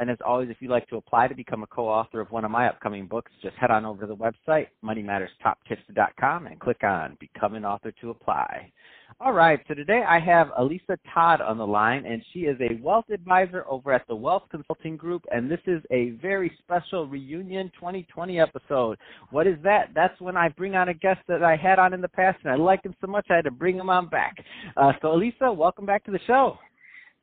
[0.00, 2.50] And as always, if you'd like to apply to become a co-author of one of
[2.50, 7.54] my upcoming books, just head on over to the website, moneymatterstoptips.com, and click on Become
[7.54, 8.72] an Author to apply.
[9.20, 12.82] All right, so today I have Elisa Todd on the line, and she is a
[12.82, 17.70] wealth advisor over at the Wealth Consulting Group, and this is a very special reunion
[17.74, 18.96] 2020 episode.
[19.30, 19.90] What is that?
[19.94, 22.50] That's when I bring on a guest that I had on in the past, and
[22.50, 24.42] I liked him so much I had to bring him on back.
[24.78, 26.56] Uh, so, Elisa, welcome back to the show.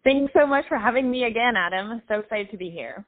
[0.07, 2.01] Thanks so much for having me again, Adam.
[2.07, 3.05] So excited to be here.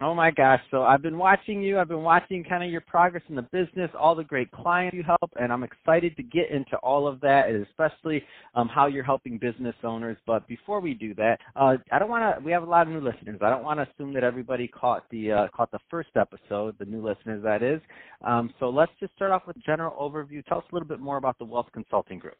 [0.00, 0.60] Oh my gosh.
[0.70, 1.80] So I've been watching you.
[1.80, 5.02] I've been watching kind of your progress in the business, all the great clients you
[5.02, 8.22] help, and I'm excited to get into all of that, and especially
[8.54, 10.16] um, how you're helping business owners.
[10.28, 12.44] But before we do that, uh, I don't want to.
[12.44, 13.40] We have a lot of new listeners.
[13.42, 16.84] I don't want to assume that everybody caught the uh, caught the first episode, the
[16.84, 17.80] new listeners that is.
[18.24, 20.46] Um, so let's just start off with a general overview.
[20.46, 22.36] Tell us a little bit more about the Wealth Consulting Group.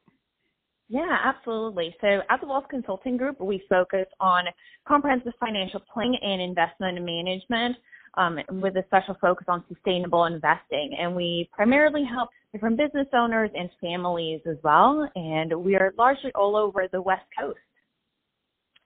[0.89, 1.95] Yeah, absolutely.
[2.01, 4.45] So at the Wealth Consulting Group, we focus on
[4.87, 7.77] comprehensive financial planning and investment management
[8.15, 10.97] um, with a special focus on sustainable investing.
[10.99, 15.09] And we primarily help different business owners and families as well.
[15.15, 17.59] And we are largely all over the West Coast.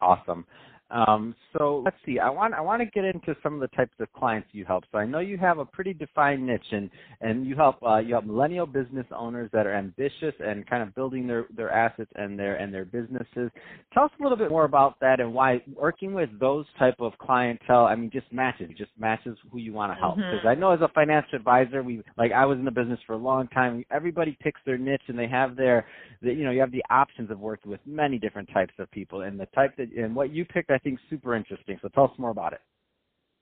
[0.01, 0.45] Awesome.
[0.93, 2.19] Um, so let's see.
[2.19, 4.85] I want I want to get into some of the types of clients you help.
[4.93, 6.91] So I know you have a pretty defined niche, and
[7.21, 10.95] and you help uh, you help millennial business owners that are ambitious and kind of
[10.95, 13.51] building their their assets and their and their businesses.
[13.95, 17.13] Tell us a little bit more about that and why working with those type of
[17.19, 17.87] clientele.
[17.87, 20.17] I mean, just matches just matches who you want to help.
[20.17, 20.49] Because mm-hmm.
[20.49, 23.19] I know as a financial advisor, we like I was in the business for a
[23.19, 23.85] long time.
[23.91, 25.87] Everybody picks their niche, and they have their,
[26.21, 29.23] the, you know, you have the options of working with many different types of people,
[29.23, 31.79] and the type that and what you picked, I think super interesting.
[31.83, 32.61] So tell us more about it.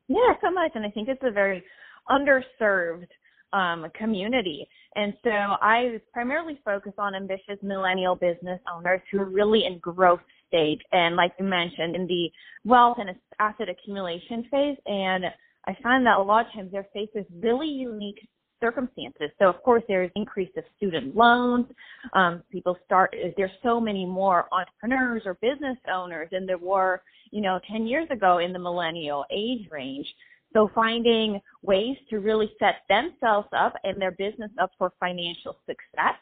[0.08, 1.62] Yeah, so much, and I think it's a very
[2.08, 3.06] underserved
[3.52, 4.66] um, community.
[4.96, 10.20] And so I primarily focus on ambitious millennial business owners who are really in growth
[10.48, 12.28] stage and, like you mentioned, in the
[12.64, 14.76] wealth and asset accumulation phase.
[14.86, 15.26] And
[15.66, 18.18] I find that a lot of times they're faced with really unique
[18.60, 19.30] circumstances.
[19.38, 21.66] So of course there's increase of student loans.
[22.12, 27.40] Um, people start, there's so many more entrepreneurs or business owners than there were, you
[27.40, 30.06] know, 10 years ago in the millennial age range.
[30.52, 36.16] So finding ways to really set themselves up and their business up for financial success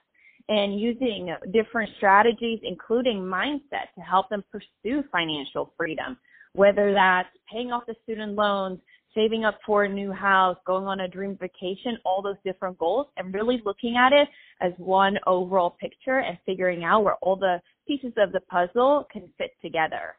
[0.49, 6.17] and using different strategies, including mindset to help them pursue financial freedom,
[6.55, 8.79] whether that's paying off the student loans,
[9.15, 13.07] saving up for a new house, going on a dream vacation, all those different goals,
[13.17, 14.29] and really looking at it
[14.61, 19.29] as one overall picture and figuring out where all the pieces of the puzzle can
[19.39, 20.17] fit together.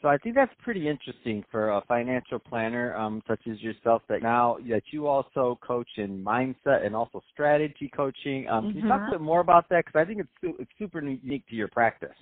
[0.00, 4.22] So I think that's pretty interesting for a financial planner um, such as yourself that
[4.22, 8.46] now that you also coach in mindset and also strategy coaching.
[8.48, 8.72] Um, mm-hmm.
[8.72, 9.12] Can you talk a mm-hmm.
[9.14, 9.84] bit more about that?
[9.84, 12.14] Because I think it's, it's super unique to your practice.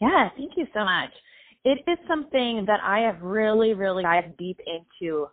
[0.00, 1.10] Yeah, thank you so much
[1.66, 5.26] it is something that I have really, really dived deep into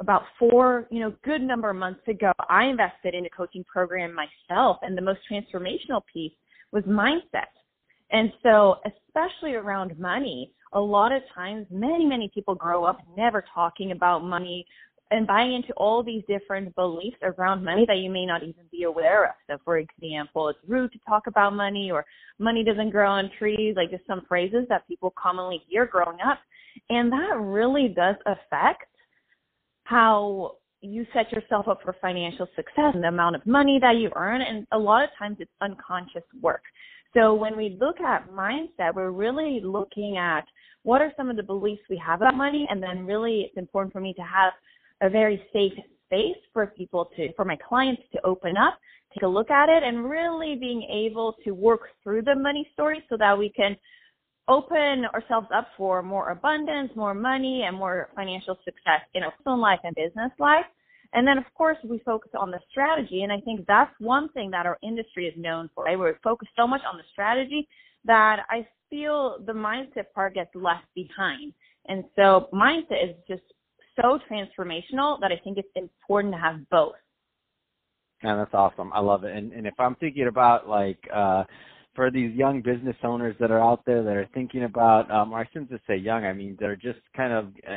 [0.00, 2.32] about four, you know, good number of months ago.
[2.50, 6.32] I invested in a coaching program myself, and the most transformational piece
[6.72, 7.52] was mindset.
[8.10, 13.44] And so, especially around money, a lot of times, many, many people grow up never
[13.54, 14.66] talking about money
[15.12, 18.84] and buying into all these different beliefs around money that you may not even be
[18.84, 19.34] aware of.
[19.48, 22.04] So, for example, it's rude to talk about money, or
[22.38, 26.38] money doesn't grow on trees, like just some phrases that people commonly hear growing up.
[26.88, 28.86] And that really does affect
[29.84, 34.10] how you set yourself up for financial success and the amount of money that you
[34.16, 34.40] earn.
[34.40, 36.62] And a lot of times it's unconscious work.
[37.14, 40.44] So when we look at mindset, we're really looking at
[40.82, 43.92] what are some of the beliefs we have about money, and then really it's important
[43.92, 44.52] for me to have
[45.02, 45.72] a very safe
[46.06, 48.78] space for people to, for my clients to open up,
[49.12, 53.02] take a look at it, and really being able to work through the money story
[53.10, 53.76] so that we can
[54.48, 59.60] open ourselves up for more abundance, more money, and more financial success in our personal
[59.60, 60.66] life and business life.
[61.14, 63.22] And then, of course, we focus on the strategy.
[63.22, 65.84] And I think that's one thing that our industry is known for.
[65.84, 65.98] Right?
[65.98, 67.68] We're focused so much on the strategy
[68.04, 71.52] that I feel the mindset part gets left behind.
[71.86, 73.42] And so mindset is just
[74.00, 76.94] so transformational that I think it's important to have both.
[78.22, 78.92] Yeah, that's awesome.
[78.92, 79.36] I love it.
[79.36, 81.44] And and if I'm thinking about like uh
[81.94, 85.40] for these young business owners that are out there that are thinking about, um, or
[85.40, 87.76] I shouldn't just say young, I mean they're just kind of uh,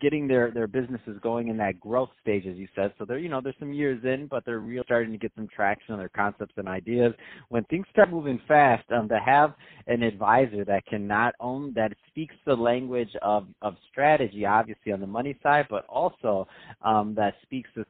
[0.00, 2.92] getting their their businesses going in that growth stage, as you said.
[2.98, 5.48] So they're you know there's some years in, but they're real starting to get some
[5.54, 7.12] traction on their concepts and ideas.
[7.48, 9.54] When things start moving fast, um, to have
[9.86, 15.00] an advisor that can not own that speaks the language of of strategy, obviously on
[15.00, 16.46] the money side, but also
[16.82, 17.84] um, that speaks the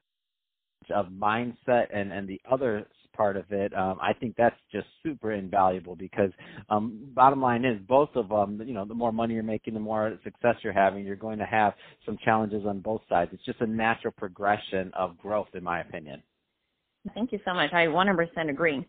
[0.95, 2.87] of mindset and and the other
[3.21, 6.31] part of it, um, I think that's just super invaluable because
[6.71, 8.63] um, bottom line is both of them.
[8.65, 11.05] You know, the more money you're making, the more success you're having.
[11.05, 11.75] You're going to have
[12.07, 13.31] some challenges on both sides.
[13.35, 16.23] It's just a natural progression of growth, in my opinion.
[17.13, 17.75] Thank you so much.
[17.75, 18.87] I 100% agree.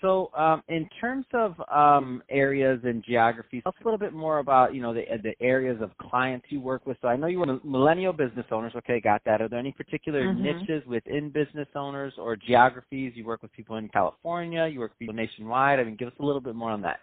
[0.00, 4.38] So, um, in terms of um, areas and geographies, tell us a little bit more
[4.38, 6.96] about you know the the areas of clients you work with.
[7.02, 8.72] So, I know you were millennial business owners.
[8.76, 9.42] Okay, got that.
[9.42, 10.42] Are there any particular mm-hmm.
[10.42, 13.12] niches within business owners or geographies?
[13.16, 14.68] You work with people in California.
[14.68, 15.80] You work with people nationwide.
[15.80, 17.00] I mean, give us a little bit more on that.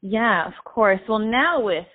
[0.00, 1.00] Yeah, of course.
[1.08, 1.86] Well, now with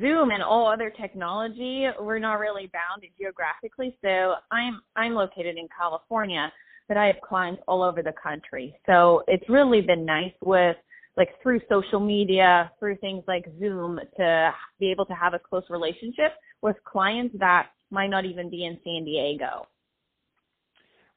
[0.00, 3.96] Zoom and all other technology, we're not really bounded geographically.
[4.02, 6.50] So, I'm I'm located in California
[6.88, 8.74] that I have clients all over the country.
[8.86, 10.76] So it's really been nice with
[11.16, 14.50] like through social media, through things like Zoom to
[14.80, 18.78] be able to have a close relationship with clients that might not even be in
[18.84, 19.66] San Diego.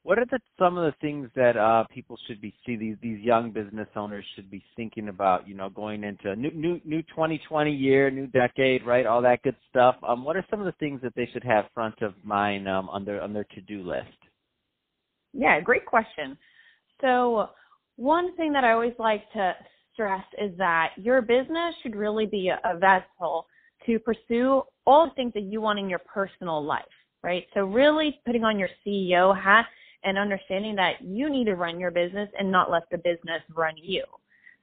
[0.03, 3.19] What are the, some of the things that uh, people should be see these these
[3.19, 5.45] young business owners should be thinking about?
[5.49, 9.05] You know, going into new new new 2020 year, new decade, right?
[9.05, 9.95] All that good stuff.
[10.07, 12.87] Um, what are some of the things that they should have front of mind um,
[12.87, 14.07] on their on their to do list?
[15.37, 16.35] Yeah, great question.
[16.99, 17.49] So,
[17.95, 19.55] one thing that I always like to
[19.93, 23.47] stress is that your business should really be a, vessel
[23.85, 26.83] to pursue all the things that you want in your personal life,
[27.23, 27.45] right?
[27.53, 29.67] So, really putting on your CEO hat
[30.03, 33.75] and understanding that you need to run your business and not let the business run
[33.77, 34.03] you.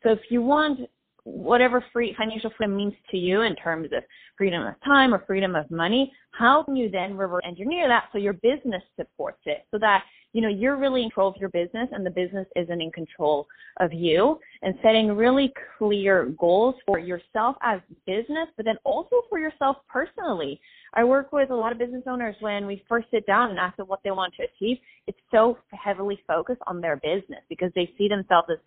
[0.03, 0.81] So, if you want
[1.23, 4.03] whatever free financial freedom means to you in terms of
[4.37, 8.19] freedom of time or freedom of money, how can you then reverse engineer that so
[8.19, 11.88] your business supports it so that you know you're really in control of your business
[11.92, 13.46] and the business isn't in control
[13.81, 14.38] of you.
[14.62, 20.60] And setting really clear goals for yourself as business but then also for yourself personally.
[20.92, 23.76] I work with a lot of business owners when we first sit down and ask
[23.76, 24.78] them what they want to achieve.
[25.06, 28.58] It's so heavily focused on their business because they see themselves as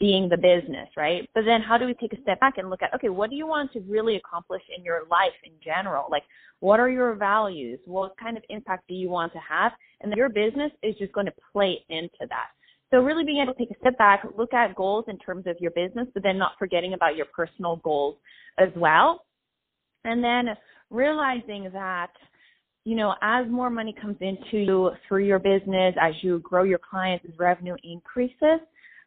[0.00, 1.28] being the business, right?
[1.34, 3.36] But then how do we take a step back and look at, okay, what do
[3.36, 6.06] you want to really accomplish in your life in general?
[6.10, 6.22] Like,
[6.60, 7.78] what are your values?
[7.84, 9.72] What kind of impact do you want to have?
[10.00, 12.48] And your business is just going to play into that.
[12.90, 15.56] So really being able to take a step back, look at goals in terms of
[15.60, 18.16] your business, but then not forgetting about your personal goals
[18.58, 19.24] as well.
[20.04, 20.48] And then
[20.90, 22.10] realizing that,
[22.84, 26.80] you know, as more money comes into you through your business, as you grow your
[26.80, 28.60] clients, as revenue increases,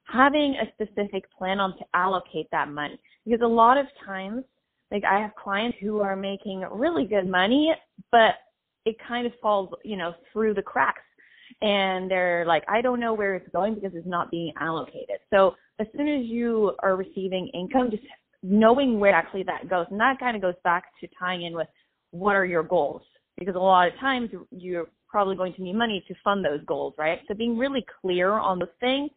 [0.06, 3.00] having a specific plan on to allocate that money.
[3.26, 4.44] Because a lot of times,
[4.92, 7.74] like I have clients who are making really good money,
[8.12, 8.36] but
[8.86, 11.02] it kind of falls, you know, through the cracks.
[11.62, 15.18] And they're like, I don't know where it's going because it's not being allocated.
[15.34, 18.04] So as soon as you are receiving income, just
[18.44, 19.88] knowing where actually that goes.
[19.90, 21.68] And that kind of goes back to tying in with
[22.12, 23.02] what are your goals?
[23.38, 26.94] Because a lot of times you're probably going to need money to fund those goals,
[26.98, 27.20] right?
[27.28, 29.10] So being really clear on those things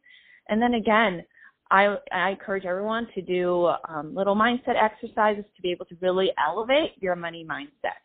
[0.48, 1.24] and then again,
[1.70, 6.30] I, I encourage everyone to do um, little mindset exercises to be able to really
[6.44, 8.00] elevate your money mindset.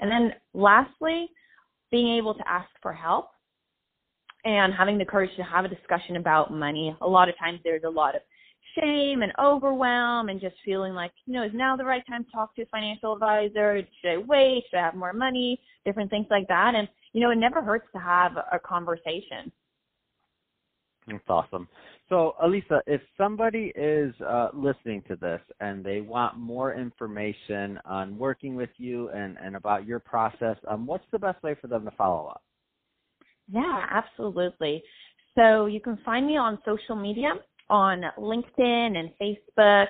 [0.00, 1.28] And then lastly,
[1.92, 3.30] being able to ask for help
[4.44, 6.96] and having the courage to have a discussion about money.
[7.00, 8.20] A lot of times there's a lot of
[8.78, 12.30] shame and overwhelm and just feeling like, you know, is now the right time to
[12.30, 13.80] talk to a financial advisor?
[14.00, 14.64] Should I wait?
[14.68, 15.60] Should I have more money?
[15.84, 16.74] Different things like that.
[16.74, 19.52] And, you know, it never hurts to have a conversation.
[21.06, 21.68] That's awesome.
[22.08, 28.16] So, Elisa, if somebody is uh, listening to this and they want more information on
[28.16, 31.84] working with you and, and about your process, um, what's the best way for them
[31.84, 32.42] to follow up?
[33.50, 34.82] Yeah, absolutely.
[35.34, 37.32] So, you can find me on social media
[37.68, 39.88] on LinkedIn and Facebook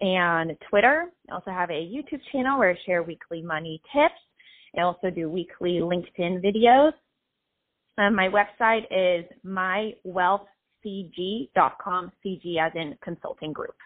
[0.00, 1.06] and Twitter.
[1.30, 4.14] I also have a YouTube channel where I share weekly money tips.
[4.76, 6.92] I also do weekly LinkedIn videos.
[7.96, 10.46] Um, my website is mywealth
[10.84, 13.76] cg.com, CG as in consulting group.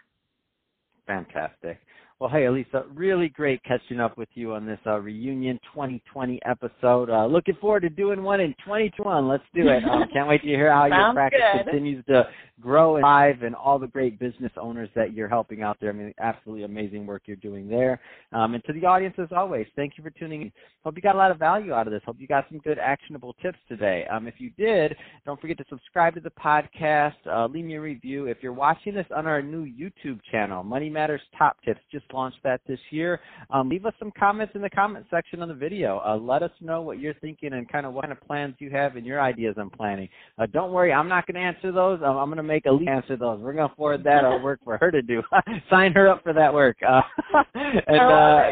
[1.07, 1.79] Fantastic.
[2.19, 7.09] Well, hey, Elisa, really great catching up with you on this uh, reunion 2020 episode.
[7.09, 9.25] Uh, looking forward to doing one in 2021.
[9.25, 9.85] Let's do it.
[9.85, 11.63] Um, can't wait to hear how your practice good.
[11.63, 12.27] continues to
[12.59, 15.91] grow and thrive and all the great business owners that you're helping out there.
[15.91, 18.01] I mean, absolutely amazing work you're doing there.
[18.33, 20.51] Um, and to the audience, as always, thank you for tuning in.
[20.83, 22.01] Hope you got a lot of value out of this.
[22.05, 24.05] Hope you got some good actionable tips today.
[24.11, 24.95] Um, if you did,
[25.25, 28.25] don't forget to subscribe to the podcast, uh, leave me a review.
[28.25, 32.39] If you're watching this on our new YouTube channel, Money Matters Top Tips, just launched
[32.43, 33.19] that this year.
[33.49, 36.01] Um, leave us some comments in the comment section on the video.
[36.05, 38.69] Uh, let us know what you're thinking and kind of what kind of plans you
[38.71, 40.09] have and your ideas on planning.
[40.37, 41.99] Uh, don't worry, I'm not going to answer those.
[42.03, 43.39] Um, I'm going to make Elise answer those.
[43.39, 45.21] We're going to forward that uh, work for her to do.
[45.69, 46.77] Sign her up for that work.
[46.87, 47.01] Uh,
[47.55, 48.51] and, uh,